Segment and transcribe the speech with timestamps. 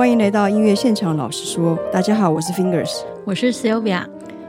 [0.00, 4.06] 欢迎来到音乐现场，老实说，大家好，我是 Fingers，我是 Sylvia，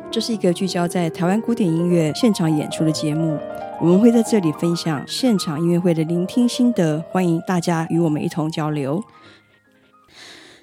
[0.10, 3.38] 这是一个聚焦在台湾古典音乐现场演出的节目，
[3.82, 9.04] 我们会在这里分享现场音乐会的聆听心得，欢迎大家与我们一同交流。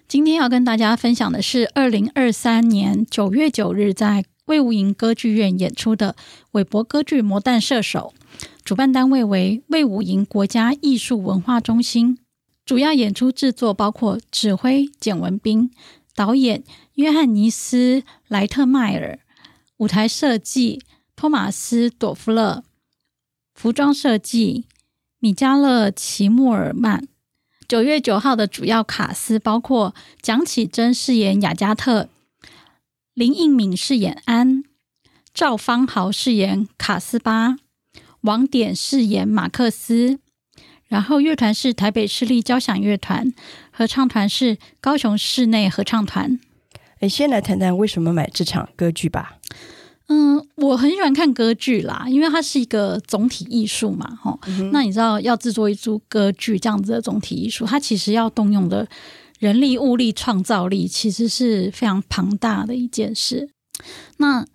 [0.09, 6.17] 今天要跟大家分享的是二零二三年九月九日在魏无营歌剧院演出的
[6.53, 8.15] 韦伯歌剧《魔弹射手》，
[8.65, 12.21] 主办单位为魏武营国家艺术文化中心。
[12.69, 15.71] 主要演出制作包括指挥简文彬、
[16.15, 16.65] 导演
[16.97, 19.21] 约翰尼斯莱特迈尔、
[19.79, 20.83] 舞台设计
[21.17, 22.63] 托马斯朵夫勒、
[23.55, 24.67] 服装设计
[25.19, 27.09] 米迦勒齐默尔曼。
[27.67, 32.11] 九月九号的主要卡司包括蒋启珍饰演雅加特，
[33.15, 34.63] 林应敏饰演安，
[35.33, 37.57] 赵方豪饰演卡斯巴，
[38.21, 40.19] 王典饰演马克思。
[40.89, 43.33] 然后乐团是台北市立交响乐团，
[43.71, 46.41] 合唱团是高雄室内合唱团。
[47.01, 49.37] 哎，先来谈谈为什么买这场歌剧吧。
[50.09, 54.71] 嗯，我很喜欢看歌剧啦，因为它是一个总体艺术嘛，哈、嗯。
[54.73, 58.89] 那你知道，要制作一出歌剧这样子的总体艺术，它其实要动用的
[59.39, 63.51] 人力、物力、创造力，其实是非常庞大的一件事。
[64.17, 64.47] 那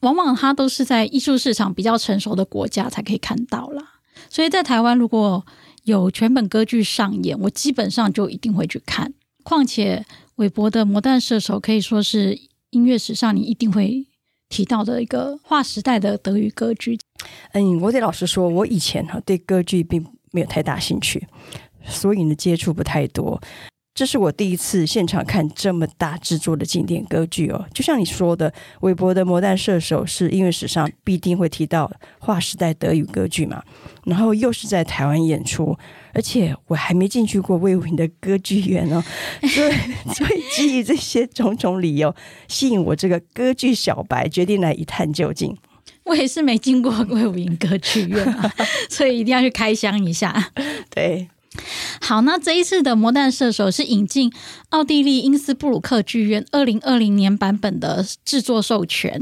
[0.00, 3.82] 往往它都是在艺术市场比较成熟的国家才可以看到啦。
[4.28, 5.44] 所以在台湾，如果
[5.84, 9.12] 有全本歌剧上演，我基本上就一定会去看。
[9.42, 10.04] 况且，
[10.36, 12.38] 韦伯的《魔弹射手》可以说是
[12.70, 14.06] 音乐史上你一定会。
[14.50, 16.98] 提到的一个划时代的德语歌剧。
[17.52, 21.24] 嗯，我得老实说，我以前哈对歌剧并没有太大兴趣，
[21.86, 23.40] 所以呢接触不太多。
[23.92, 27.66] 这是我第一次现场看这么大制作的经典歌剧哦。
[27.74, 33.62] 就像你说的，韦伯的《魔弹射手》是音乐史上必定会提到划时代德语歌剧嘛，
[34.04, 35.76] 然后又是在台湾演出。
[36.12, 39.02] 而且我还没进去过魏武营的歌剧院哦，
[39.46, 39.72] 所以
[40.14, 42.14] 所以基于这些种种理由，
[42.48, 45.56] 吸引我这个歌剧小白决定来一探究竟。
[46.04, 48.52] 我也是没进过魏武营歌剧院啊，
[48.90, 50.50] 所以一定要去开箱一下。
[50.88, 51.28] 对，
[52.00, 54.32] 好，那这一次的《魔弹射手》是引进
[54.68, 59.20] 奥地利因斯布鲁克剧院二零二零年版本的制作授权，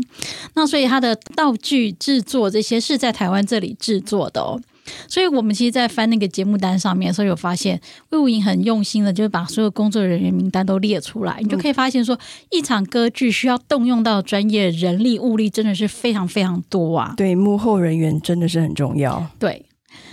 [0.55, 4.61] 那所以它的道具制作这些是在台湾这里制作的哦。
[5.07, 7.79] 所以，我们其实，在翻那个节目单上面的时候，有发现
[8.11, 12.19] 魏武营很用心的，就是把所有工作人员名单都列出来，你就可以发现说，
[12.51, 17.13] 一场歌剧需要动用到专业人力物力，真的是非常非常多啊。
[17.17, 19.27] 对，幕后人员真的是很重要。
[19.39, 19.67] 对，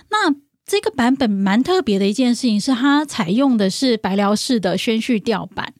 [0.09, 0.44] 那。
[0.65, 5.71] 这个版本蛮特别的一件事情是，它采用的是白辽士的宣叙调版。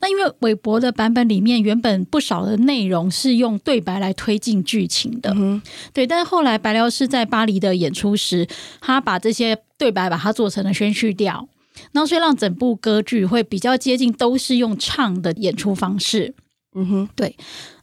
[0.00, 5.62] 那因为韦伯的版本里面原本不少的内容是用对白来推进剧情的，嗯、
[5.94, 6.06] 对。
[6.06, 8.46] 但是后来白辽士在巴黎的演出时，
[8.80, 11.48] 他把这些对白把它做成了宣叙调，
[11.92, 16.34] 那所以让整部歌剧会比较接近都是用唱的演出方式。
[16.76, 17.34] 嗯哼，对。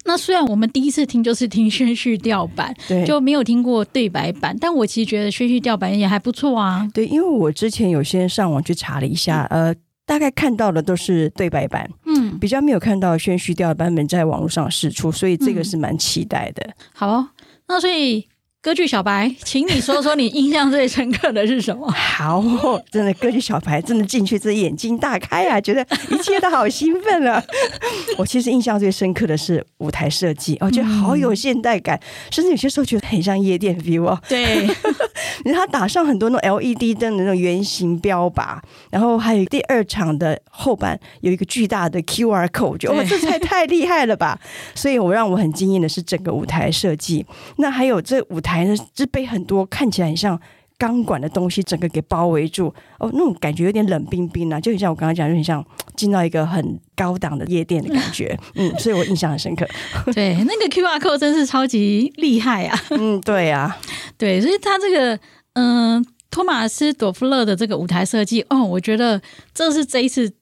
[0.05, 6.87] 那虽然我们第一次听就是听宣叙调版，对，就没有听过对白版，但我其实觉得宣叙调版也还不错啊。
[6.93, 9.75] 对，因为我之前有先上网去查了一下，嗯、呃，
[10.05, 16.63] 大概看到的都是对白版，嗯，比较没有看到宣叙调版本在网络上释出，所以这个是蛮期待的。
[16.63, 17.29] 嗯、好、哦，
[17.67, 18.27] 那所以。
[18.63, 21.89] 歌剧小白，请你说说你印象最深刻的是什么？
[21.97, 22.43] 好，
[22.91, 27.43] 真的歌剧小白真的进去这眼睛大开啊，觉得一切都好兴奋啊！
[28.19, 34.21] 我其实印象最深刻的是舞台设计，我觉得好有现代感，嗯、甚至有些时候觉得很像夜店 view 哦。
[34.29, 34.67] 对，
[35.43, 38.59] 然后他打上很多那种 LED 灯的那种圆形标靶，
[38.91, 44.39] 然后还有第二场的后半有一个巨大的 QR code，觉得哇，这太太厉害了吧！
[44.75, 47.25] 所以我让我很惊艳的是整个舞台设计，
[47.57, 48.50] 那还有这舞台。
[48.51, 50.37] 台呢，是被很多看起来很像
[50.77, 55.63] 钢管的东西整个给包围住哦，那种感觉有点冷冰冰啊，就很像我刚刚讲，有点像
[55.95, 59.65] 进到一个很高档的夜店的感觉， 嗯，所以我印象很深刻。
[60.13, 62.77] 对，那个 QR code 真是超级厉害啊！
[62.89, 63.77] 嗯，对啊，
[64.17, 65.15] 对，所以他这个
[65.53, 69.21] 嗯、呃，托马斯朵夫勒的这个舞台设计，哦，我觉得
[69.53, 70.33] 这是这一次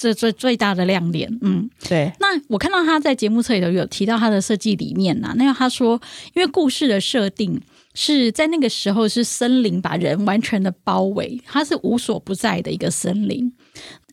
[0.00, 1.30] 这最最大的亮点。
[1.42, 2.10] 嗯，对。
[2.18, 6.00] 那我看到他在节目册里头有提到他的设计理念呐、啊，那他说，
[6.32, 7.60] 因为故事的设定
[7.92, 13.52] 是在那个时候是森林把人完全的包围，它是无所不在的一个森林，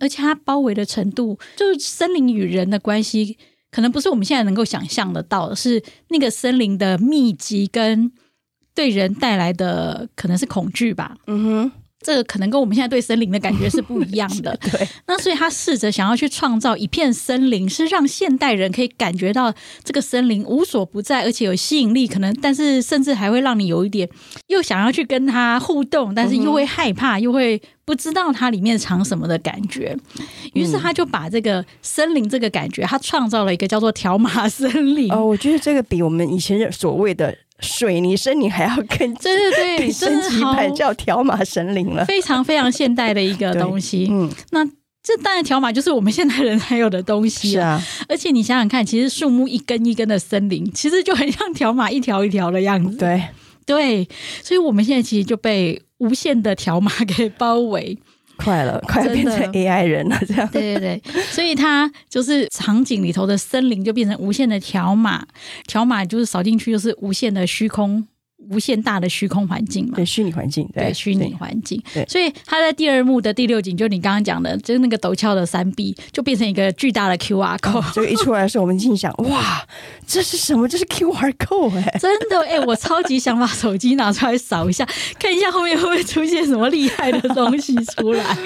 [0.01, 3.37] 而且它包围的程度，就是森林与人的关系，
[3.71, 8.11] 可能不是我们现在能够想象得到的，是那个森林的密集跟
[8.75, 11.15] 对人带来的可能是恐惧吧。
[11.27, 11.71] 嗯哼。
[12.07, 14.55] 这个可能跟我们现在对森林的感觉是不一样的。
[14.63, 22.07] 对，那所以他试着想要去创造一片森林，是让现代人可以感觉到这个森林无所不在，而且有吸引力。
[22.07, 24.07] 可能，但是甚至还会让你有一点
[24.47, 29.93] 又想要去跟他互动，但是又会害怕，又会不知道它里面藏什么的感觉。
[30.53, 35.11] 于是他就把这个森林这个感觉，他创造了一个叫做条码森林。
[35.11, 37.35] 哦，我觉得这个比我们以前所谓的。
[37.59, 44.07] 水泥森林还要更对对对，更 升级版叫条码神林了，非常非常现代的一个东西。
[44.11, 44.65] 嗯，那
[45.03, 47.81] 这当然条码就是我们现代人才有的东西是啊。
[48.07, 52.97] 而且你想想看，其实树木一根一根的森林，其实就很像条码一条一条的样子。
[52.97, 53.23] 对
[53.65, 54.07] 对，
[54.43, 57.97] 所以我们现在其实就被无限的条码给包围。
[58.37, 60.47] 快了，快要变成 AI 人了，这样。
[60.49, 65.25] 对对对，所以它就是场景里头的森林就变成无限的条码，
[65.67, 68.07] 条码就是扫进去就是无限的虚空。
[68.49, 71.81] 无限大的虚空环境嘛，对虚拟环境，对虚拟环境。
[71.93, 77.93] 对，所以他在第二幕的第六景，就你刚刚讲的，就是那个陡峭的山壁，就变成一个巨大的 QR code。
[77.93, 79.65] 这个一出来的时候，我们心想：哇，
[80.05, 80.67] 这是什么？
[80.67, 81.99] 这是 QR code 哎、欸！
[81.99, 84.87] 真的哎、欸，我超级想把手机拿出来扫一下，
[85.19, 88.37] 看一下后面会不会出现什么厉害的东西出来。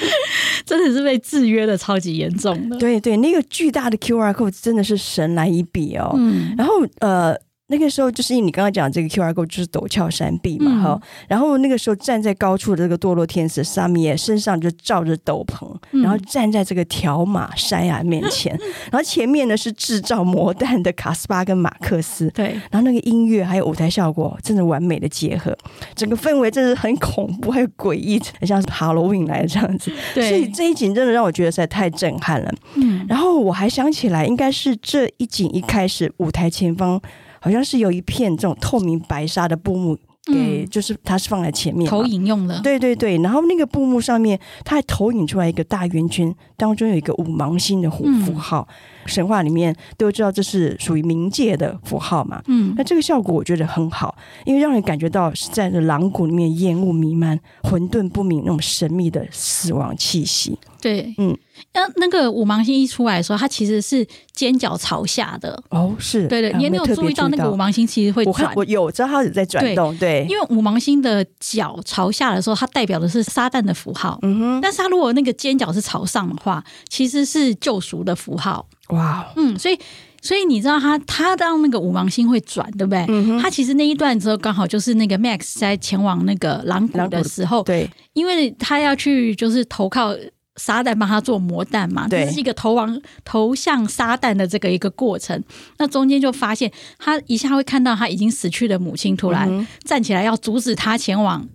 [0.64, 2.76] 真的是被制约的超级严重的。
[2.76, 6.12] 对对，那个巨大的 QR code 真的是神来一笔哦。
[6.16, 7.36] 嗯，然后呃。
[7.68, 18.60] 那个时候就是因为你刚刚讲这个 QR code 就是陡峭山壁嘛，哈、嗯，然后那个时候站在高处的这个堕落天使萨米耶身上就罩着斗篷，嗯、然后站在这个条马山崖面前，嗯、
[18.92, 25.52] 然后前面呢是制造魔弹的卡斯巴跟马克思，对，然后那个音乐还有舞台效果真的完美的结合，
[25.96, 37.02] 整个氛围真的很恐怖，还有诡异，很像是 Halloween 来的这样子，对，所以这一景真的让我觉得实在太震撼了，嗯，然后我还想起来，应该是这一景一开始舞台前方。
[37.46, 43.16] 好像是有一片这种透明白纱的布幕，给就是它是放在前面投影用的，对对对。
[43.18, 48.66] 然后那个布幕上面，它还投影出来一个大圆圈，当中有一个五芒星的符符号。
[49.06, 60.58] 神话里面都知道这是属于冥界的符号嘛，嗯，那这个效果我觉得很好，因为让人感觉到是在这狼谷里面烟雾弥漫、混沌不明那种神秘的死亡气息。
[60.80, 61.36] 对，嗯。
[61.72, 65.58] 那那个五芒星一出来的时候，它其实是尖角朝下的。
[65.70, 66.28] 哦，是。
[66.28, 68.52] 对对，你有没有注意到那个五芒星其实会转？
[68.54, 79.78] 我有知道它有在转动，对，因为五芒星的角朝下的时候，它代表的是撒旦的符号，嗯哼，但是它如果那个尖角是朝上的话，其实是救赎的符号，哇，嗯，所以
[80.22, 83.04] 所以你知道他他当那个五芒星会转，对不对？
[83.08, 90.14] 嗯哼，它其实那一段之后刚好就是那个 Max 在前往那个狼谷的时候，对，因为他要去就是投靠。
[90.58, 95.38] 撒旦帮他做魔弹嘛，这是一个投往投向撒旦的这个一个过程。
[95.76, 101.46] 那中间就发现他一下会看到他已经死去的母亲突然站起来要阻止他前往，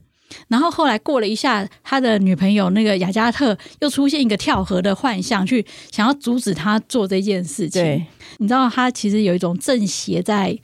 [0.47, 7.81] 然后后来过了一下，他的女朋友那个雅加特又出现一个跳河的幻象，去想要阻止他做这件事情。
[7.81, 8.05] 对，
[8.37, 10.57] 你知道他其实有一种正邪在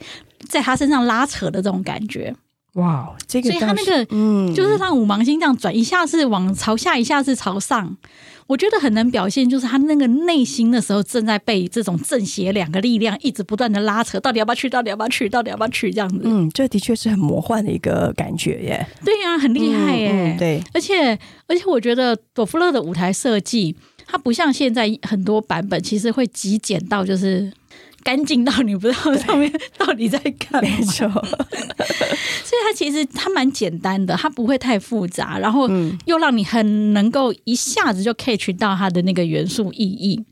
[0.48, 2.34] 在他身上拉扯的这种感觉。
[2.74, 7.96] 哇，这个所以他那个嗯，就是让五芒星这样转，一下是往朝下，一下是朝上。
[8.46, 14.70] 我觉得很能表现，就是他那个内心的时候正在被这种正邪两个力量一直不断的拉扯，到底要不要去？
[14.70, 15.28] 到底要不要去？
[15.28, 15.90] 到底要不要去？
[15.90, 18.86] 这样子，嗯，这的确是很魔幻的一个感觉耶。
[19.04, 20.10] 对呀、啊，很厉害耶。
[20.12, 23.76] 嗯嗯、对，而且而且我觉得朵夫勒的舞台设计，
[24.06, 27.52] 它不像现在很多版本，其实会极简到就是。
[28.02, 31.08] 干净到你不知道上面到底在干嘛，没错。
[31.08, 35.68] 所以它其实它蛮简单的，它不会太复杂，然后
[36.06, 40.24] 又让你很能够一下子就 catch 到它的那个元素意义，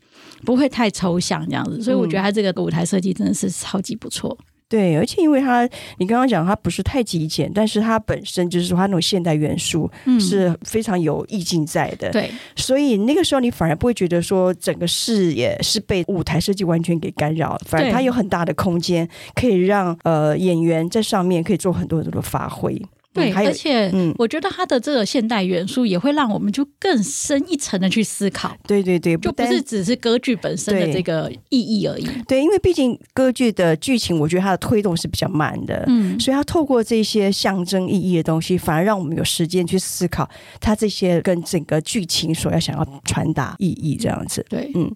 [0.43, 1.83] 不会太抽象这样子。
[1.83, 4.35] 所以我觉得它这个舞台设计真的是超级不错。
[4.69, 12.11] 对，而且因为它，你刚刚讲它不是太极简，但是它本身就是说它那种现代元素是非常有意境在的。
[12.11, 22.81] 对、嗯，所以那个时候你反而不会觉得说整个视野是被舞台设计完全给干扰，反而它有很大的空间可以让呃演员在上面可以做很多很多的发挥。
[23.17, 28.55] 对，而且，嗯，我觉得它的这个现代元素也会让我们就更深一层的去思考。
[28.67, 32.03] 对对对，就不是只是歌剧本身的这个意义而已。
[32.03, 44.45] 对，对，因为毕竟歌剧的剧情，我觉得它的推动是比较慢的，嗯，所以它透过这些象征意义的东西，反而让我们有时间去思考它这些跟整个剧情所要想要传达意义这样子。
[44.49, 44.93] 对，嗯。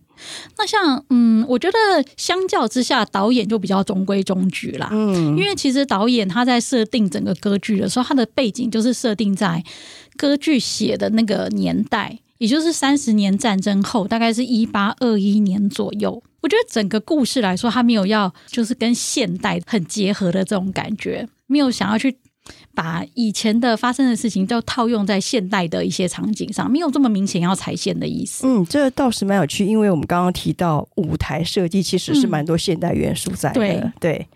[0.58, 1.78] 那像嗯，我觉得
[2.18, 4.90] 相较之下，导演就比较中规中矩啦。
[4.92, 9.63] 嗯，因为其实导演他在设定整个歌剧的时候，他的背景就是设定在
[10.18, 16.22] 歌剧写的那个年代，也就是三十年战争后，大概是一八二一年左右。
[16.42, 22.18] 我觉得整个故事来说，他没有要就是跟现代很结合的这种感觉，没有想要去。
[22.74, 28.48] 把以前的发生的事情都套用在现代的一些场景上，没有这么明显要踩线的意思。
[28.48, 34.12] 嗯，这倒是蛮有趣，因为我们刚刚提到舞台设计其实是蛮多现代元素在的，对、嗯、对。
[34.12, 34.28] 对，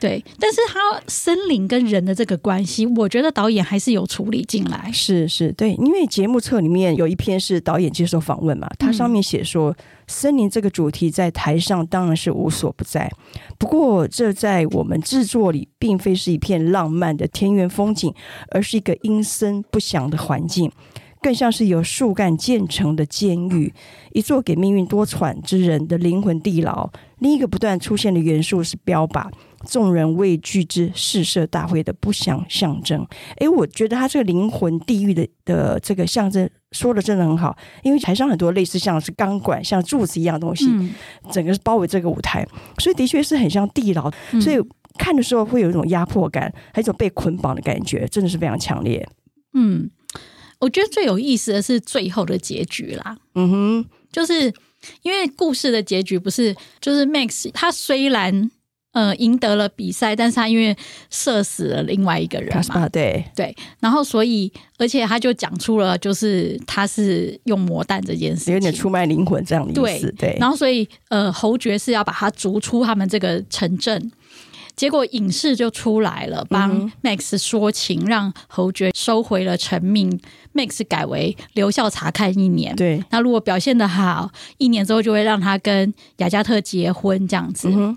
[0.00, 4.90] 对但是他森林跟人的这个关系，我觉得导演还是有处理进来。
[4.92, 9.76] 是是，对，因为节目册里面有一篇是导演接受访问嘛，他上面写说，
[10.06, 13.10] 森林这个主题在台上当然是无所不在，
[13.58, 18.12] 不过这在我们制作里，并非是一片浪漫的田园风景，
[18.50, 20.72] 而是一个阴森不祥的环境。
[21.22, 23.70] 更像是由树干建成的监狱，
[24.14, 26.88] 一座给命运多舛之人的灵魂地牢。
[27.18, 29.30] 另一个不断出现的元素是标靶，
[29.68, 33.06] 众人畏惧之四射大会的不祥象征。
[33.38, 40.94] 诶，我觉得他这个灵魂地狱的的这个象征说的真的很好，因为台上很多类似像是钢管、像柱子一样东西，嗯、
[41.30, 42.46] 整个是包围这个舞台，
[42.78, 44.10] 所以的确是很像地牢。
[44.40, 44.58] 所以
[44.98, 49.08] 看的时候会有一种压迫感，还有一种被捆绑的感觉，真的是非常强烈。
[49.54, 49.90] 嗯。
[50.60, 53.16] 我觉得最有意思的是最后的结局啦。
[53.34, 54.52] 嗯哼，就是
[55.00, 58.50] 因为故事的结局不是，就是 Max 他虽然
[58.92, 60.76] 呃赢得了比赛，但是他因为
[61.10, 70.12] 射死了另外一个人嘛，对对，然后所以而且他就讲出了就是他是用魔弹这件事，有点出卖灵魂这样的意思。
[70.12, 74.10] 对，对，然后所以呃侯爵是要把他逐出他们这个城镇。
[74.76, 80.18] 结果隐士就出来了，帮 Max 说情，让侯爵收回了成命。
[80.54, 82.74] Max 改为留校查看一年。
[82.76, 87.68] 对，那如果表现的好，一年之后就会让他跟雅加特结婚这样子。
[87.70, 87.94] 嗯、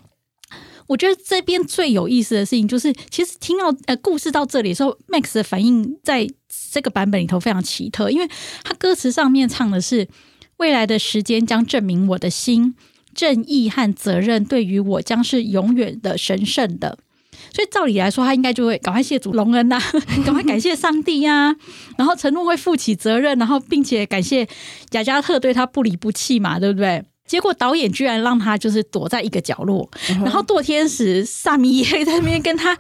[0.88, 6.28] 我觉得这边最有意思的事情就是，其实听到呃故事到这里的时候，Max 的反应在
[6.72, 8.28] 这个版本里头非常奇特，因为
[8.64, 10.08] 他歌词上面唱的是
[10.58, 12.76] “未来的时间将证明我的心”。
[13.16, 16.98] 正义和责任对于我将是永远的神圣的，
[17.54, 19.82] 所以照理来说，他应该就会赶快谢主隆恩呐、啊，
[20.26, 21.56] 赶快感谢上帝呀、
[21.96, 24.48] 然后承诺会负起责任，然后并且感谢
[24.94, 27.04] 雅加特对他不离不弃嘛，对不对？
[27.26, 29.90] 结果导演居然让他就是躲在一个角落，
[30.24, 32.78] 然后堕天使萨米耶在那边跟他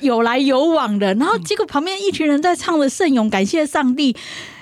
[0.00, 4.16] 有来有往的，然后结果旁边一群人在唱着圣咏，感谢上帝。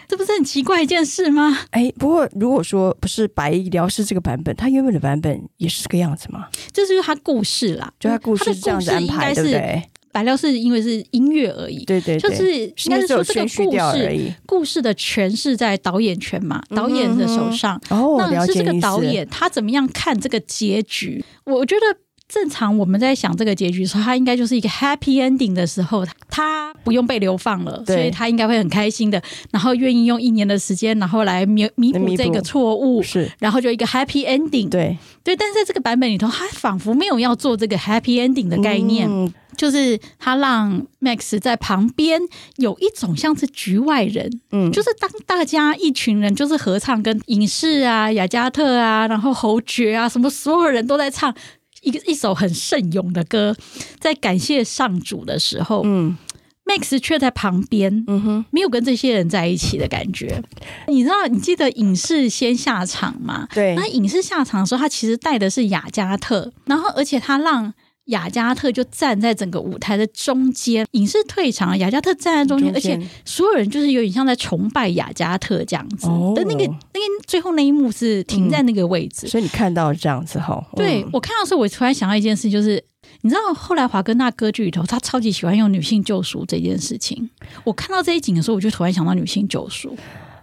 [0.09, 1.61] 这不是很奇怪一件事吗？
[1.71, 6.49] 哎，不过如果说不是白疗师这个版本，他原本的版本也是这个样子吗？
[6.71, 9.83] 这是他故事啦，就他故事是这样子安排，对不对？
[10.13, 17.81] 白料是因为是音乐而已，对对，就是应该是说这个故事故事的诠释在导演权嘛，导演的手上。
[17.89, 21.25] 哦，那是这个导演他怎么样看这个结局？
[21.45, 22.02] 我觉得。
[22.33, 35.37] 正常我们在想这个结局的时候，他应该就是一个 happy ending 的时候，他不用被流放了，所以他应该会很开心的，然后愿意用一年的时间，然后来弥弥补这个错误，是，然后就一个 happy ending，对对。
[35.37, 42.19] 但是在这个版本里头，他仿佛没有要做这个 happy ending 的概念，嗯、就是他让 Max 在旁边
[42.57, 51.35] 有一种像是局外人，嗯，就是当大家一群人就是合唱，跟影视啊、雅加特啊，然后侯爵啊，什么所有人都在唱。
[51.83, 53.55] 一个一首很圣咏的歌，
[54.01, 56.17] 在感谢上主的时候，嗯
[56.65, 60.43] ，Max 却在旁边，嗯哼，没有跟这些人在一起的感觉。
[60.89, 63.47] 你知道，你记得影视先下场吗？
[63.53, 67.75] 对，那影视下场的时候，他其实带的是雅加特，然后而且他让。
[68.07, 76.09] 雅加特就站在整个舞台的中间，影视退场，雅加特站在中间，而且所有人就是有点像在崇拜雅加特这样子。
[76.09, 80.65] 哦、的那个那个最后那一幕是停在那个位置，嗯、所以你看到这样子哈。
[80.75, 82.83] 对、嗯、我看到的时候，我突然想到一件事，就是
[83.21, 87.31] 你知道后来华格纳歌剧里头，他超级喜欢用女性救赎这件事情。
[87.63, 89.97] 我看到这一景的时候，我就突然想到女性救赎。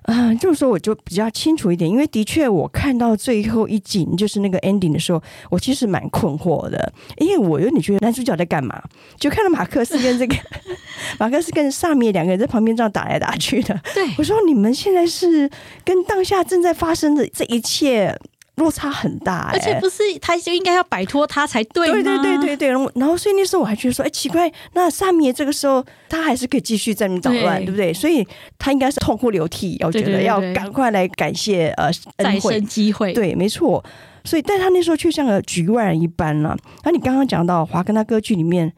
[0.10, 8.82] 啊，这么说我就比较清楚一点，因为的确我看到最后一景就是那个 ending 的时候，我其实蛮困惑的，因为我有点觉得男主角在干嘛？
[9.20, 10.36] 就看到马克思跟这个
[11.20, 13.80] 马克思跟萨米两个人在旁边这样打来打去的。
[13.94, 15.48] 对，我说你们现在是
[15.86, 18.18] 跟当下正在发生的这一切。
[18.60, 21.90] 落差很大、欸，而且不是他就应该要摆脱他才对？
[21.92, 27.92] 对对对对对，然后所以那时候我还觉得说，哎、欸，奇怪，那萨米这个时候他还是可以继续在那捣乱，对，对不对？
[27.92, 28.28] 所以
[28.60, 33.84] 他应该是痛哭流涕，我觉得要赶快来感谢呃再生机会，对，没错。
[34.26, 36.56] 所以，但他那时候却像个局外人一般了。
[36.84, 38.72] 那你刚刚讲到华格纳歌剧里面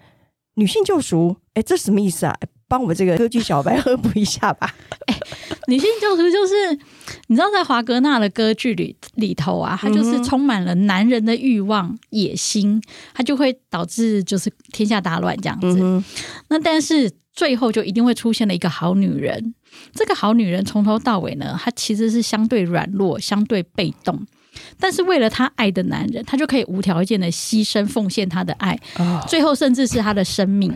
[0.53, 2.35] 女性救赎，哎，这什么意思啊？
[2.71, 4.73] 帮我们这个歌剧小白科普一下吧。
[5.07, 5.19] 哎，
[5.67, 6.53] 女性救赎就是
[7.27, 12.81] 你知道，在华格纳的歌剧里里头啊，它就是充满了男人的欲望、野心，
[13.13, 15.79] 它就会导致就是天下大乱这样子。
[15.81, 16.01] 嗯、
[16.47, 19.53] 那但是最后就一定会出现了一个好女人。
[19.93, 24.25] 这个好女人从头到尾呢，她其实是相对软弱、相对被动。
[24.79, 28.77] 但是为了他爱的男人，他就可以无条件的牺牲奉献他的爱，
[29.27, 30.69] 最后甚至是他的生命。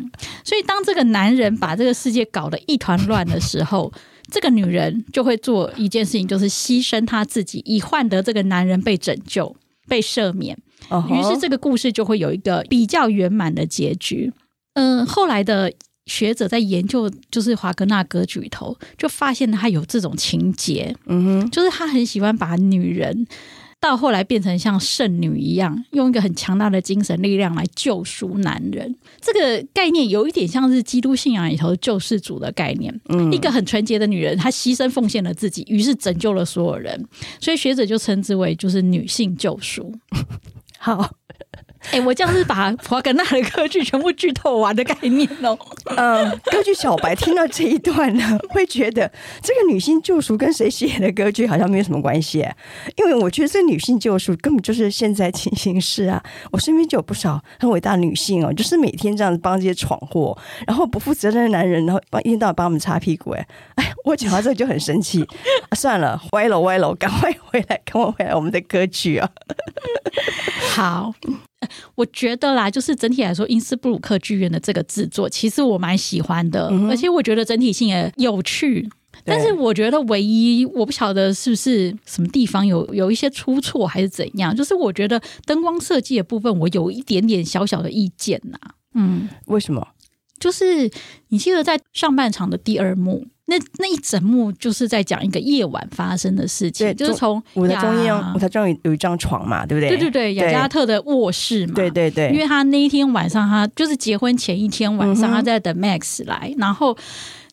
[0.44, 3.92] 所以当这个男人把这个世界搞得一团乱的时候，
[4.32, 9.56] 这个女人就会做一件事情，就是牺牲她自己，以换得这个男人被拯救、
[9.88, 10.58] 被赦免。
[11.10, 14.32] 于是这个故事就会有一个比较圆满的结局。
[14.74, 15.72] 嗯、呃，后来的。
[16.08, 23.26] 学者在研究，就是华格纳歌剧里头，就发现他有这种情节，嗯哼，就是他很喜欢把女人
[23.80, 28.96] 到后来变成像圣女一样，用一个很强大的精神力量来救赎男人。
[29.22, 37.06] 这个概念有一点像是基督信仰里头救世主的概念，嗯，一个很纯洁的女人，她牺牲奉献了自己，于是拯救了所有人，
[37.40, 39.94] 所以学者就称之为就是女性救赎。
[40.80, 41.16] 好。
[41.92, 45.58] 哎、欸，我这样是把华格纳的歌剧全部剧透完的概念哦。
[45.96, 49.10] 嗯，歌剧小白听到这一段呢，会觉得
[49.42, 52.46] 这个女性救赎跟谁写的歌剧好像没有什么关系。
[52.98, 56.22] 因为我觉得这女性救赎根本就是现在进行式啊。
[56.52, 60.38] 我身边就有不少很伟大的女性哦，就是每天这样子帮这些闯祸，
[60.68, 63.32] 然后不负责任的男人，然后帮一天到晚帮我们擦屁股。
[63.32, 65.24] 哎，哎，我讲到这个就很生气。
[65.70, 69.30] 啊、算了，歪了歪了，赶快回来，赶快回来，我们的歌剧啊。
[70.74, 71.14] 好。
[71.96, 78.90] 我觉得啦，就是整体来说，因斯布鲁克剧院的这个制作，其实我蛮喜欢的，嗯、而且我觉得整体性也有趣。
[79.24, 88.58] 但是我觉得唯一我不晓得是不是什么地方有有一些出错还是怎样，就是我觉得灯光设计的部分，我有一点点小小的意见呐。
[88.94, 89.88] 嗯，为什么？
[90.38, 90.92] 就是
[91.30, 93.26] 你记得在上半场的第二幕。
[93.48, 99.90] 那那一整幕就是在讲一个夜晚发生的事情，就是从舞台中央，舞台中有有一张床嘛，对不对？
[99.90, 102.32] 对对对，雅加特的卧室嘛，对对对。
[102.32, 106.98] 因为他那一天晚上，他就是结婚前一天晚上，他在等 Max 来，嗯、然后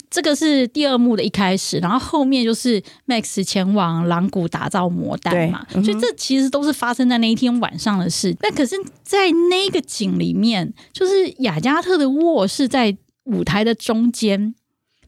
[0.09, 8.35] 这个是第二幕的一开始，然后后面就是 Max 前往狼谷打造魔弹嘛，嗯、所以这其实都是发生在那一天晚上的事。
[8.41, 14.55] 那可是，在那个景里面，就是雅加特的卧室在舞台的中间。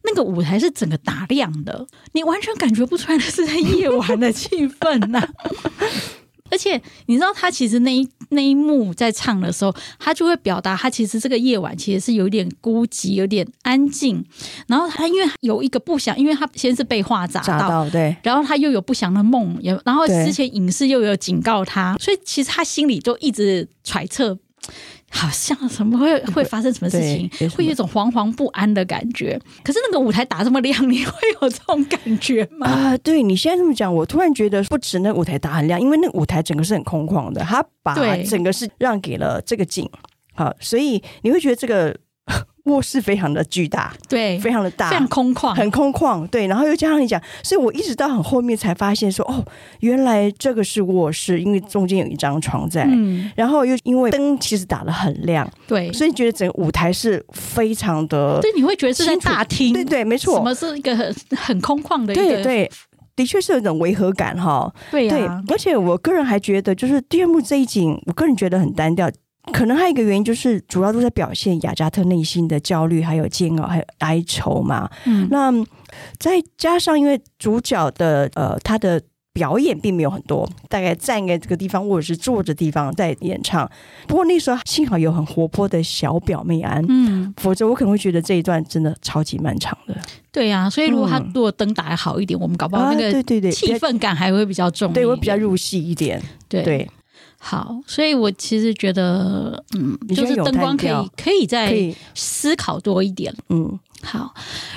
[0.04, 5.28] 那个舞台是整个打亮的，你完全感觉不出来那是在夜晚的气氛呐、啊。
[6.50, 14.24] 而且你知道，他其实那一那一幕在唱的时候，他就会表达他其实这个夜晚其实是有点孤寂，有点安静。
[14.68, 24.38] 然后他因为有一个不祥，因为他先是被话砸到，到，对，然后他又有不祥的梦，也然后之前影视又有警告他，所以其实他心里就一直揣测。
[25.10, 29.40] 好像什么会会发生什么事情，会有一种惶惶不安的感觉。
[29.62, 32.66] 可是那个舞台打这么亮，你会有这种感觉吗？
[32.66, 39.88] 啊、呃，对你现在这么讲，我突然觉得不止那舞台打很亮，因为那舞台整个是很空旷的，它把整个是让给了这个景。
[40.34, 41.96] 好，所以你会觉得这个。
[42.64, 46.46] 卧室非常的巨大，对，非常的大，非常空旷，很空旷，对。
[46.46, 49.44] 然后又加上你讲，所以我一直到很后面才发现说，哦，
[49.80, 52.84] 原来这个是卧室，因为中间有一张床在。
[52.88, 53.30] 嗯。
[53.36, 60.36] 然后又因为灯其实打的很亮，对，所以觉得整个舞台是非常的，对，你会觉得是在大厅，对对，没错。
[60.38, 62.22] 什么是一个很很空旷的一个？
[62.22, 62.70] 对对，
[63.14, 64.72] 的确是有一种违和感哈。
[64.90, 65.42] 对呀、啊。
[65.48, 69.10] 而且我个人还觉得，就是第二幕这一景，我个人觉得很单调。
[69.52, 74.90] 可能还有一个原因，就是主要都在表现雅加特内心的焦虑、还有煎熬、还有哀愁嘛。
[75.04, 75.52] 嗯，那
[76.18, 79.00] 再加上因为主角的呃他的
[79.34, 83.70] 表演并没有很多，大概站在这个地方或者是坐着地方在演唱。
[84.06, 89.94] 不过那时候幸好有很活泼的小表妹安，嗯，否则我可能会觉得这一段真的超级漫长的。
[90.32, 96.22] 对呀、啊，所以如果他如果灯打得好一点，嗯、我们搞不好那个对对对气氛感还会比较重，对，我比较入戏一点。
[96.48, 96.62] 对。
[96.62, 96.90] 对
[97.46, 104.32] 好，所以我其实觉得，嗯，就是灯光可以可以再思考多一点，嗯，好。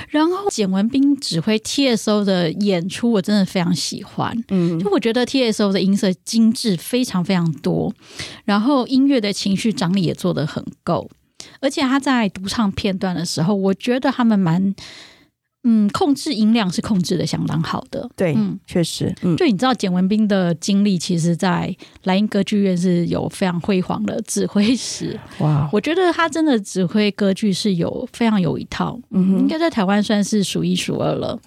[0.10, 7.94] 然后简文斌指挥 TSO 的演出，我真的非常喜欢，嗯，就我觉得 TSO 的音色精致非常非常多，
[8.44, 11.10] 然后音乐的情绪张力也做得很够，
[11.62, 14.76] 而且他在独唱片段的时候，我觉得他们蛮。
[15.64, 18.10] 嗯，控制音量是控制的相当好的。
[18.16, 19.14] 对，嗯，确实。
[19.22, 25.20] 嗯，就你知道简文斌的经历，其实，在莱茵歌剧院是有非常辉煌的指挥史。
[25.40, 31.38] 哇，我觉得他真的指挥歌剧是有非常有一套，嗯，应该在台湾算是数一数二了。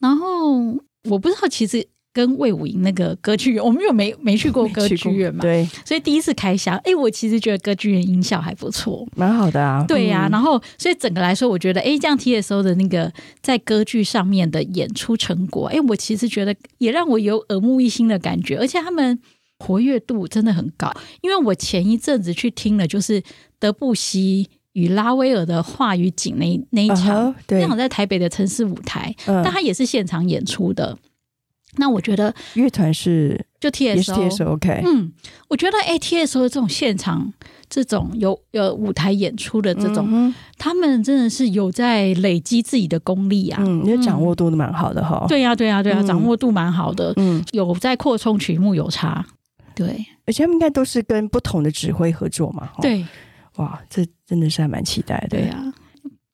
[0.00, 0.56] 然后
[1.10, 1.86] 我不知道，其实。
[2.12, 19.18] 跟魏武营那个歌剧院，我们又没没去过歌剧院嘛，对，所以第一次开箱，哎、欸，我其实觉得歌剧院音效还不错，蛮好的啊，对呀、啊，嗯、然后所以整个来说，我觉得，哎、欸，这样 TSO 的那个在歌剧上面的演出成果，哎、欸，我其实觉得也让我有耳目一新的感觉，而且他们
[19.58, 23.22] 活跃度真的很高，因为我前一阵子去听了，就是
[23.58, 30.98] 德布西与拉威尔的话与景那那一场，那场、uh 在台北的城市舞台，uh, 但他也是现场演出的。
[31.76, 34.82] 那我觉得乐团是就 TSO，也是 TSO，OK。
[34.84, 35.12] 嗯，
[35.48, 37.32] 我觉得 A T S O 的这种现场，
[37.68, 45.28] 这种有有舞台演出的这种，嗯、他们真的是有在累积自己的功力啊，嗯，因为掌握度都蛮好的哈、嗯。
[45.28, 49.24] 对呀，对呀，对呀，掌握度蛮好的，嗯，有在扩充曲目有差，
[49.74, 53.06] 对，而且他们应该都是跟不同的指挥合作嘛，对，
[53.56, 55.72] 哇，这真的是还蛮期待的，对呀。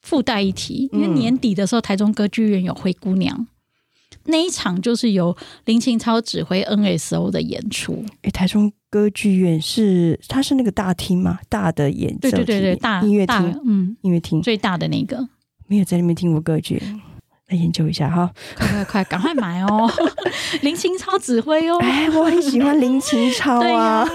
[0.03, 3.47] 附带一提，因为年底的时候，台中歌剧院有灰姑娘。
[4.29, 8.05] 那一场就是由林清超指挥 NSO 的演出。
[8.23, 11.39] 哎，台中歌剧院是它是那个大厅吗？
[11.49, 15.29] 大的演奏，对对对对，大音乐厅，嗯，音乐厅最大的那个。
[15.67, 16.83] 没有在那边听过歌剧，
[17.49, 18.31] 来研究一下哈！
[18.57, 19.91] 快快快，赶快买哦！
[20.63, 24.07] 林清超指挥哦，哎，我很喜欢林清超啊。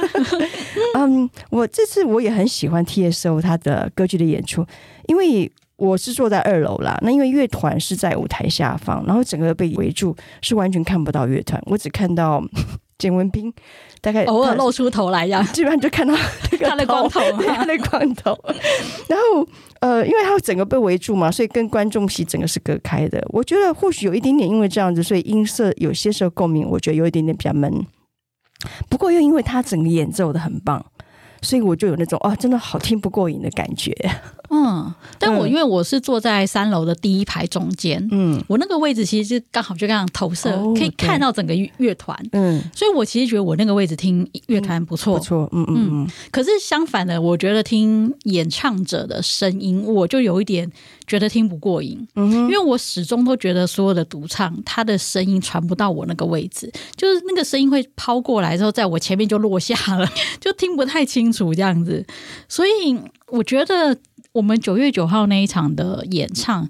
[0.97, 4.65] 嗯，我这次我也很喜欢 TSO 他的歌剧的演出，
[5.07, 5.51] 因为。
[5.83, 12.41] 我是坐在二楼啦，那因为乐团是在舞台下方，然后整个被围住，是完全看不到乐团，我只看到
[12.97, 13.53] 简文斌，
[13.99, 16.15] 大概偶尔露出头来呀， 基本上就看到
[16.61, 18.33] 他的光头，他的光头。
[19.09, 19.45] 然后
[19.81, 23.21] 呃，因为他整个被围住嘛，所以跟观众席整个是隔开的。
[23.33, 27.69] 我觉得或许有一点点因为这样子，所以音色有些时候共鸣，我觉得有一点点比较闷。
[28.89, 30.85] 不过又因为他整个演奏的很棒，
[31.41, 33.93] 所以我就有那种哦，真的好听不过瘾的感觉。
[34.53, 46.07] 嗯，但我因为我是坐在三楼的第一排中间，嗯，我那个位置其实是刚好就这样投射，哦，可以看到整个乐团，嗯，所以我其实觉得我那个位置听乐团不错，不错，嗯嗯嗯。
[46.29, 50.71] 可是相反的，我觉得听演唱者的声音，我就有一点
[51.07, 60.07] 觉得听不过瘾，嗯，因为我始终都觉得所有的独唱，他的声音传不到我那个位置，就是那个声音会抛过来之后，在我前面就落下了，
[60.39, 62.05] 就听不太清楚这样子，
[62.47, 62.95] 所以
[63.29, 63.97] 我觉得。
[64.33, 66.67] 我们九月九号那一场的演唱，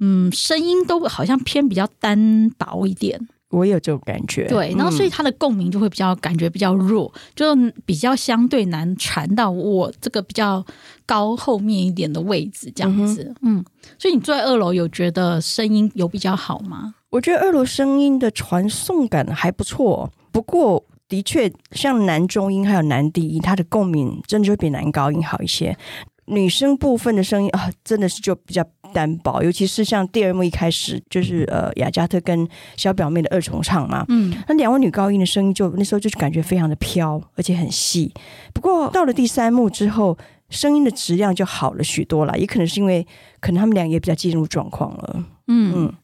[0.00, 4.46] 嗯，声音都好像偏比较单薄一点，我有这种感觉。
[4.48, 7.46] 对，然后所以它的共鸣就会比较感觉比较弱，就
[7.86, 10.64] 比较相对难传到我这个比较
[11.06, 13.32] 高后面一点的位置这样子。
[13.42, 13.64] 嗯，嗯，
[13.96, 16.96] 所以你坐在二楼有觉得声音有比较好吗？
[17.10, 25.78] 我觉得二楼声音的传送感还不错，不过的确像男中音还有男低音，它的共鸣真的就会比男高音好一些。
[26.26, 38.12] 女生部分的声音啊，真的是就比较单薄，尤其是像第二幕一开始就是呃雅加特跟小表妹的二重唱嘛，嗯，那两位女高音的声音就那时候就是感觉非常的飘，而且很细。
[38.52, 40.16] 不过到了第三幕之后，
[40.50, 43.06] 声音的质量就好了许多了，也可能是因为
[43.40, 45.24] 可能他们俩也比较进入状况了。
[45.46, 45.94] 嗯嗯，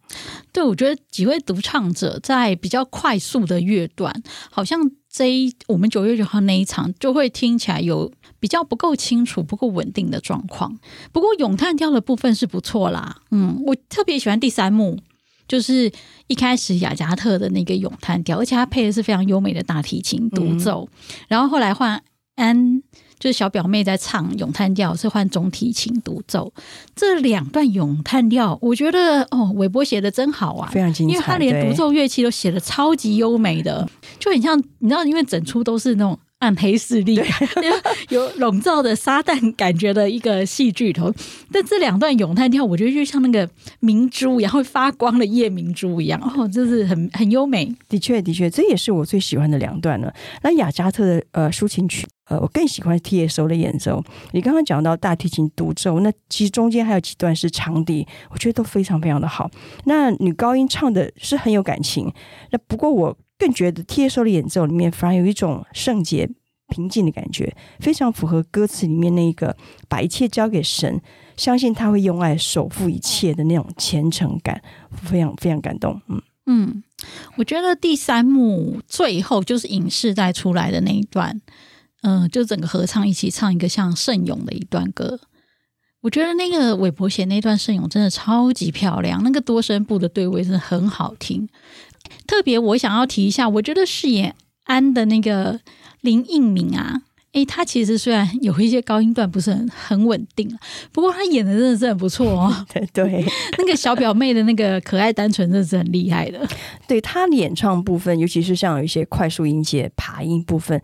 [0.53, 4.13] 对，我觉得几位独唱者在比较快速的乐段，
[4.51, 4.79] 好像
[5.12, 8.11] 这一我们九月九号那一场就会听起来有。
[8.38, 10.79] 比较不够清楚、不够稳定的状况。
[11.12, 14.99] 不过咏叹调的部分是不错啦，嗯，我特别喜欢第三幕，
[15.46, 15.92] 就是
[16.27, 22.03] 一开始雅加特的那个咏叹调，而且它配的是非常优美的大提琴独奏，嗯，然后后来换
[22.37, 22.83] 安，
[23.21, 26.53] 就是小表妹在唱咏叹调，是换中提琴独奏。
[26.97, 36.19] 这两段咏叹调，我觉得哦，韦伯写的真好啊，非常精彩，因为他连独奏乐器都写的超级优美的，就很像你知道，因为整出都是那种。
[36.40, 37.20] 暗黑势力
[38.11, 41.12] 有笼罩的撒旦感觉的一个戏剧头，
[41.53, 43.48] 但这两段咏叹调，我觉得就像那个
[43.81, 47.72] 明珠一样会发光的夜明珠一样，哦，这是很很优美。
[47.88, 50.12] 的确，的确，这也是我最喜欢的两段了。
[50.42, 54.03] 那雅加特的呃抒情曲，呃，我更喜欢 TSO 的演奏。
[54.33, 59.50] 你刚刚讲到大提琴独奏，那其实中间还有几段是长笛，我觉得都非常非常的好。
[59.85, 62.11] 那女高音唱的是很有感情。
[62.50, 63.16] 那不过我。
[63.40, 66.31] 更觉得 TSO 的演奏里面反而有一种圣洁
[66.68, 69.57] 平静的感觉，非常符合歌词里面那一个
[69.88, 71.00] 把一切交给神，
[71.37, 76.00] 相信他会用爱守护一切的那种虔诚感，非常非常感动。
[76.07, 76.83] 嗯嗯，
[77.37, 81.40] 我觉得第三幕最后就是影视带出来的那一段，
[82.03, 85.18] 嗯、就整个合唱一起唱一个像圣咏的一段歌。
[86.03, 91.48] 我觉得那个韦伯贤那段圣咏真的超级漂亮，那个多声部的对位真的很好听。
[92.27, 95.61] 特别我想要提一下，我觉得饰演安的那个
[96.01, 100.51] 林应明啊，诶，他其实虽然有一些高音段不是很很稳定，
[100.92, 102.66] 不过他演的真的是很不错哦。
[102.73, 103.25] 对 对，
[103.59, 106.46] 那个小表妹的那个可爱单纯，真的是很厉害的。
[106.88, 110.81] 对，他演唱部分，尤其是像有一些快速音阶、爬音部分，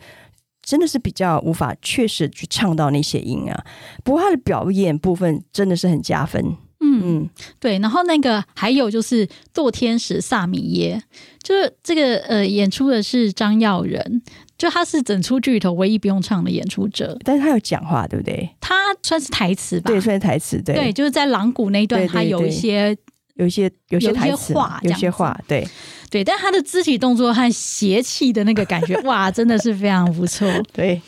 [0.63, 3.65] 真的是比较无法确实去唱到那些音啊。
[4.05, 6.57] 不过他的表演部分真的是很加分。
[6.99, 7.23] 嗯。
[7.23, 11.03] 嗯，对，然后那个还有就是堕天使萨米耶，
[11.43, 14.23] 就是这个呃演出的是张耀仁，
[14.59, 18.49] 就他是整出剧里头唯一不用唱的演出者，但是他有讲话，对不对？
[18.61, 22.97] 他算是台词吧，对，算是台词，对，对，就是在狼谷那一段，他有一些
[23.35, 25.67] 有一些有些台词，有些话，对。
[26.09, 30.49] 对，但他的肢体动作和邪气的那个感觉，哇，真的是非常不错。
[30.73, 31.03] 对，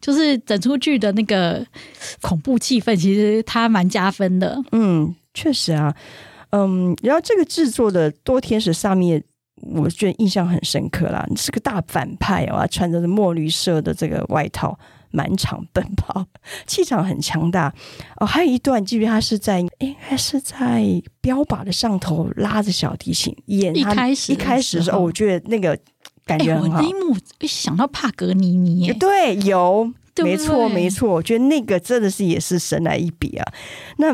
[0.00, 1.66] 就是整出剧的那个
[2.22, 4.56] 恐怖气氛，其实他蛮加分的。
[4.70, 5.94] 嗯，确实啊，
[6.50, 9.22] 嗯，然后这个制作的多天使萨米，
[9.74, 14.78] 我觉得印象很深刻啦，是个大反派哦，穿着墨绿色的这个外套。
[15.16, 16.26] 满场奔跑，
[16.66, 17.72] 气场很强大
[18.16, 18.26] 哦。
[18.26, 20.82] 还有一段，记得他是在应该是在
[21.20, 23.92] 标靶的上头拉着小提琴演他。
[23.92, 25.78] 一开始一开始的时候，我觉得那个
[26.26, 26.78] 感觉很好。
[26.80, 31.08] 欸、我那一幕想到帕格尼尼，对，有，对对没错，没错。
[31.12, 33.52] 我觉得那个真的是也是神来一笔啊。
[33.98, 34.12] 那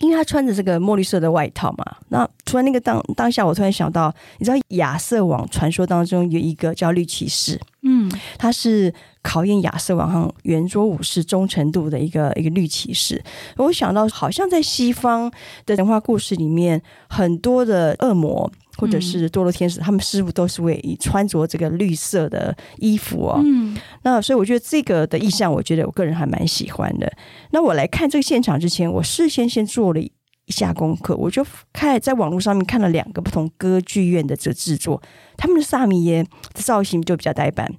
[0.00, 8.92] 因为他穿着这个墨绿色的外套嘛，那突然那个当当下，我突然想到，你知道亚瑟王传说当中有一个叫绿骑士，嗯，他是。
[9.22, 13.22] 考验亚瑟王和圆桌武士忠诚度的一个一个绿骑士，
[13.58, 15.30] 我想到好像在西方
[15.66, 23.40] 的神话故事里面，很多的恶魔或者是堕落天使，嗯、他们师傅都是会穿着这个绿色的衣服哦。
[23.44, 27.12] 嗯，那所以我觉得这个的意象，我觉得我个人还蛮喜欢的。
[27.50, 30.10] 那我来看这个现场之前，我事先先做了一
[30.48, 35.02] 下功课，我就看在网络上面看了两个不同歌剧院的这制作，
[35.36, 37.70] 他们的萨米耶的造型就比较呆板。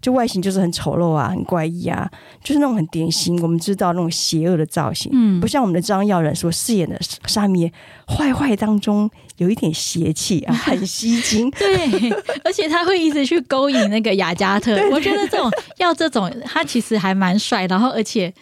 [0.00, 2.08] 就外形就是很丑陋啊，很怪异啊，
[2.42, 7.72] 就是那种很典型，我们知道那种邪恶的造型，嗯，不像我们的张耀仁所饰演的萨米耶，
[8.06, 12.10] 坏坏当中有一点邪气啊， 很吸睛，对，
[12.44, 18.32] 而且他会一直去勾引那个雅加特，我觉得这种要这种他其实还蛮帅，然后而且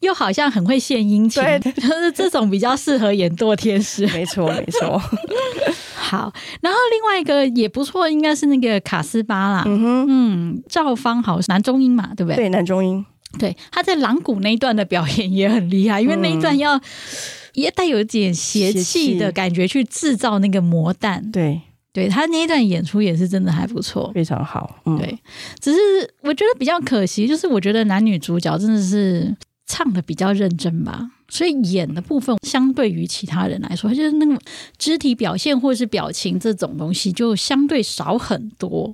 [0.00, 5.00] 又好像很会献殷勤，对，就是这种比较适合演堕天使，没错，没错。
[5.94, 9.62] 好，然后另外一个也不错，应该是那个卡斯巴啦。
[9.66, 12.36] 嗯哼，嗯，赵方好男中音嘛，对不对？
[12.36, 13.04] 对，男中音。
[13.38, 16.80] 对，他在狼谷那一段的表演也很厉害，因为那一段要、嗯、
[17.54, 21.30] 也带有一点邪气的感觉去制造那个魔弹。
[21.30, 21.60] 对，
[21.92, 24.80] 对他那一段演出也是真的还不错，非常好。
[24.86, 25.18] 嗯、对，
[25.60, 25.78] 只是
[26.22, 29.36] 我觉得比较可惜，就是我觉得男女主角真的是
[29.66, 31.10] 唱的比较认真吧。
[31.28, 34.36] 所以演的部分，相对于其他人来说，就是那个
[34.76, 38.92] 肢体表现或是表情这种东西，就相对少很多。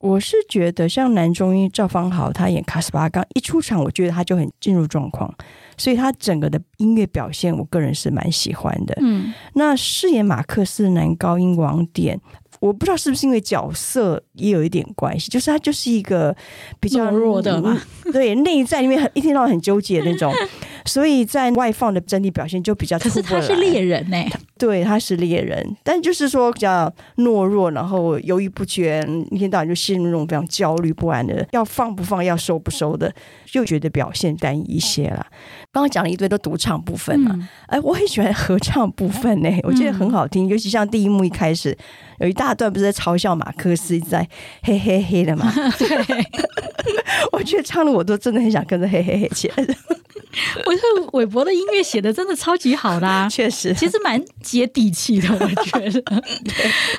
[0.00, 5.34] 我是觉得，像男中音赵方豪，他演卡斯巴刚一出场，我觉得他就很进入状况，
[5.76, 8.96] 所以他整个的音乐表现，我个人是蛮喜欢的。
[9.00, 12.20] 嗯，那饰演马克思的男高音王典。
[12.60, 16.34] 我不知道是不是因为角色也有一点关系，就是他就是一个
[16.80, 17.78] 比较弱的嘛，
[18.10, 20.32] 对，内在里面很一天到晚很纠结的那种，
[20.84, 22.98] 所以在外放的整体表现就比较。
[22.98, 24.16] 可是他是猎人呢？
[24.56, 33.12] 对，他是猎人，但就是说比较懦弱，然后犹豫不决，一天到晚就陷入那种非常焦虑不安的，要放不放，要收不收的，
[33.46, 35.26] 就觉得表现单一一些了。
[35.72, 41.76] 刚刚讲了一堆都独唱部分嘛，哎、嗯，我很喜欢合唱部分呢，我觉得很好听，嗯、尤其像第一幕一开始。
[42.20, 44.26] 有一大段不是在嘲笑马克思在
[44.62, 45.52] 嘿嘿嘿的嘛？
[45.76, 45.88] 对，
[47.32, 49.54] 我觉得唱的我都真的很想跟着嘿嘿嘿起来。
[50.64, 50.73] 我
[51.12, 55.28] 韦伯的音乐写的真的超级好啦， 确实，其实蛮接地气的。
[55.32, 56.02] 我觉得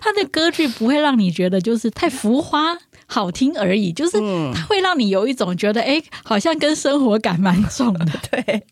[0.01, 4.17] 他的歌剧不会让你觉得就是太浮夸好听而已，就是
[4.53, 8.05] 他会让你有一种觉得哎，好像跟生活感蛮重的。
[8.31, 8.63] 对，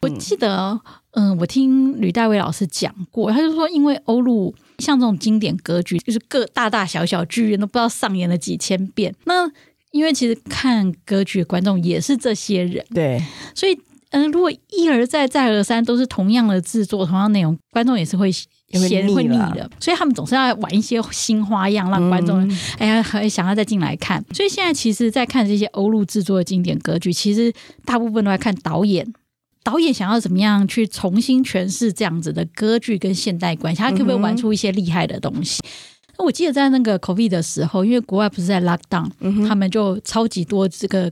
[0.00, 0.80] 我记得。
[1.16, 9.14] 嗯，我听吕大卫老师讲过，他就说，因为欧陆像这种经典歌剧，就是各大大小小剧院都不知道上演了几千遍。
[9.22, 9.48] 那
[9.94, 13.22] 因为其实看歌剧的观众也是这些人，对，
[13.54, 13.78] 所以
[14.10, 19.70] 嗯，如果一而再再而三都是同样的制作、同样内容，观众也是会嫌会腻的。
[19.78, 24.24] 所以他们总是要玩一些新花样，让观众、嗯、哎呀还想要再进来看。
[24.32, 27.52] 所以现在其实，在看这些欧陆制作的经典歌剧，其实
[27.84, 29.14] 大部分都在看导演。
[29.62, 33.80] 导演想要怎么样去重新诠释这样子的歌剧跟现代关系？
[33.80, 35.62] 他可不可以玩出一些厉害的东西？
[35.62, 35.70] 嗯、
[36.18, 41.10] 我记得在那个 COVID 的时候，因为国外不是在 lockdown，、嗯、他们就超级多这个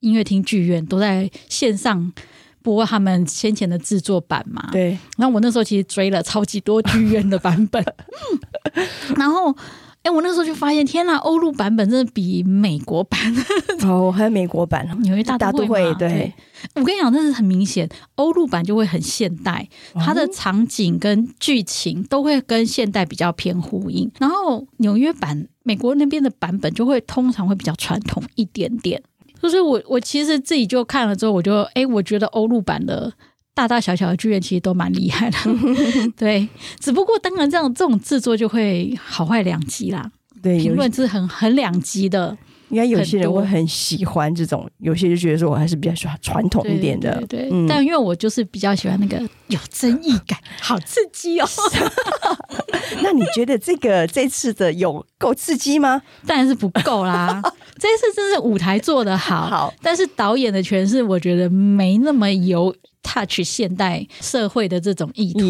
[0.00, 2.12] 音乐厅剧院都在线上
[2.62, 4.68] 播他们先前的制作版嘛。
[4.72, 4.98] 对。
[5.16, 7.84] 然后我那时候其实追了超级多剧院的版本，
[9.16, 9.56] 然后。
[10.02, 13.18] 哎，我那时候就发现，天呐，欧陆版本真的比美国版
[13.86, 16.34] 哦，还有美国版 纽约大都会，会对，对，
[16.76, 24.10] 我跟你讲，真是很明显，欧陆版就会很现代，它的场景跟剧情都会跟现代比较偏呼应。
[24.18, 29.02] 然后纽约版、美国那边的版本就会通常会比较传统一点点。
[29.42, 33.12] 就是我，我其实自己就看了之后，我就哎，我觉得欧陆版的。
[33.60, 35.36] 大大小小的剧院其实都蛮厉害的，
[36.16, 36.48] 对。
[36.78, 40.10] 只不过当然，这样这种制作就会好坏两极啦。
[40.42, 42.34] 对，评论是很很两极的。
[42.70, 47.12] 应该有些人会很喜欢这种，有些就觉得说我还是比较喜欢传统一点的。
[47.26, 51.48] 对，对，对，对、嗯，但因为我就是比较喜欢那个有争议感，好刺激哦。
[53.02, 56.00] 那你觉得这个这次的有够刺激吗？
[56.26, 57.42] 当然是不够啦。
[57.76, 62.74] 这次真是舞台做的好，好，但是导演的诠释我觉得没那么有。
[63.02, 65.40] Touch 现代社会的这种意图，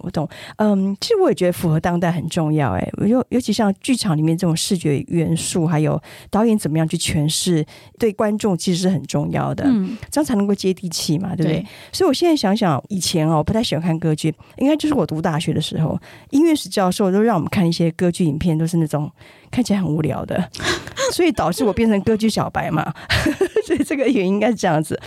[0.00, 0.28] 我懂。
[0.56, 2.72] 嗯，其实我也觉得符合当代很重要。
[2.72, 7.64] 哎，尤尤其像剧场里面这种视觉元素，还有导演怎么样去诠释，
[7.98, 9.64] 对观众其实是很重要的。
[9.66, 11.60] 嗯，这样才能够接地气嘛，对不对？
[11.60, 11.66] 对。
[11.92, 15.98] 所以我现在想想，以前哦，我不太喜欢看歌剧，应该就是我读大学的时候，
[16.30, 19.10] 音乐史教授都让我们看一些歌剧影片，都是那种
[19.50, 20.50] 看起来很无聊的，
[21.12, 22.92] 所以导致我变成歌剧小白嘛。
[23.66, 25.00] 所以这个原因应该是这样子。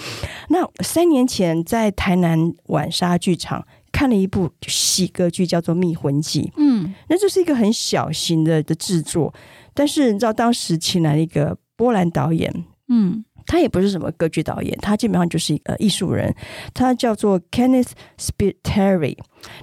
[0.49, 6.43] 那三年前在台南晚沙剧场看了一部喜歌剧，叫做《密魂记》。
[6.57, 9.33] 嗯，那就是一个很小型的的制作，
[9.73, 12.53] 但是你知道当时请来了一个波兰导演，
[12.89, 16.33] 嗯，他也不是什么歌剧导演，他基本上就是一个艺术人，
[16.73, 19.17] 他叫做 Kenneth Spiteri。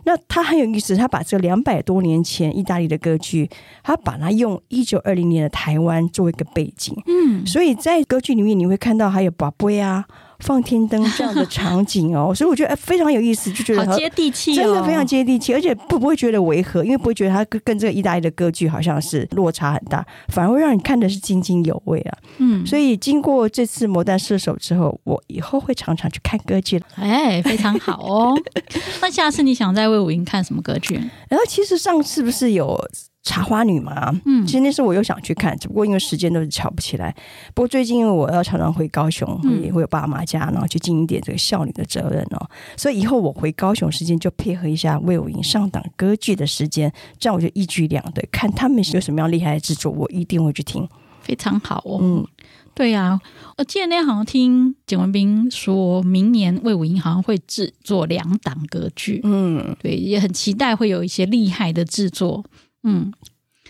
[0.04, 3.48] 那他很有意思，他把这两百多年前意大利的歌剧，
[3.82, 10.06] 他把它用一九二零年的台湾作为一个背景，嗯，所以在歌剧里面你会看到还有宝贝啊。
[10.40, 22.18] 放天灯这样的场景哦， 所以我觉得非常有意思，就觉得好接地气，真的非常接地气，而且不不会觉得违和，因为不会觉得它跟跟这个意大利的歌剧好像是落差很大，反而会让你看的是津津有味啊。
[22.38, 26.86] 嗯，所以经过这次魔弹射手之后，我以后会常常去看歌剧了。
[26.96, 28.34] 哎，非常好哦。
[29.02, 30.94] 那下次你想在魏武营看什么歌剧？
[31.28, 32.80] 然后其实上次不是有。
[33.22, 37.14] 茶花女嘛，嗯，其实那时候我又想去看，只不过因为时间都是巧不起来。
[37.54, 42.48] 不过最近因为我要常常回高雄，也会有爸妈家，然后去尽一点这个孝女的责任哦。
[42.78, 50.88] 所以以后我回高雄时间就配合一下魏武营上档歌剧的时间，这样我就一举两得，看他们有什么样厉害的制作，我一定会去听。
[51.20, 52.26] 非常好哦，嗯，
[52.74, 53.20] 对呀、啊，
[53.58, 62.42] 我记得那天好像听简文斌说，明年魏武营好像会制作两档歌剧，嗯，对，也很期待会有一些厉害的制作。
[62.82, 63.12] 嗯，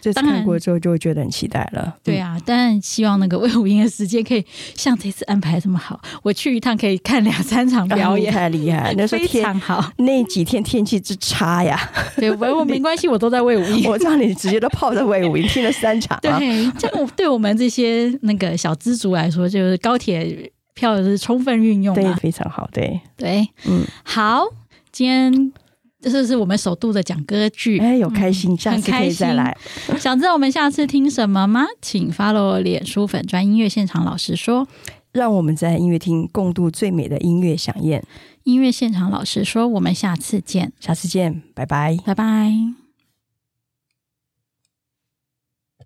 [0.01, 1.95] 这次看过之后就会觉得很期待了。
[2.03, 4.45] 对啊，当然希望那个魏武英的时间可以
[4.75, 8.95] 像这次安排这么好，我去一趟可以看两三场表演，太厉害！
[8.97, 11.79] 那时候天好，那几天天气之差呀。
[12.17, 13.91] 对，我我没关系，我都在魏武英。
[13.91, 16.19] 我知道你直接都泡在魏武英 听了三场。
[16.23, 16.31] 对，
[16.79, 22.67] 这样对我们这些那个小资族来说，就是高铁票是充分运用，对，非常好。
[22.73, 24.45] 对对，嗯，好，
[24.91, 25.53] 今天。
[26.01, 29.57] 这是是我们首度的讲歌剧，哎，有开心，下次可以再来。
[30.01, 31.67] 想知道我们下次听什么吗？
[31.83, 34.67] 请 follow 脸书粉专音乐现场老师说，
[35.13, 38.03] 让我们在音乐厅共度最美的音乐飨宴。
[38.45, 42.80] 音乐现场老师说，我们下次见，下次见，拜拜，拜拜。